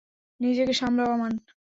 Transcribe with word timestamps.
নিজেকে 0.39 0.73
সামলাও 0.73 1.09
আমান! 1.15 1.33